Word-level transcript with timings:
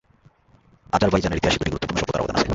আজারবাইজানের 0.93 1.37
ইতিহাসে 1.37 1.57
দুইটি 1.59 1.71
গুরুত্বপূর্ণ 1.71 1.99
সভ্যতার 2.01 2.21
অবদান 2.21 2.35
আছে। 2.35 2.49